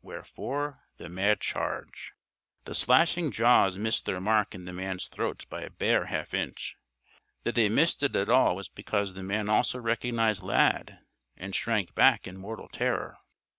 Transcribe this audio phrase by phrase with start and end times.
[0.00, 2.14] Wherefore the mad charge.
[2.64, 6.78] The slashing jaws missed their mark in the man's throat by a bare half inch.
[7.42, 11.00] That they missed it at all was because the man also recognized Lad,
[11.36, 13.18] and shrank back in mortal terror.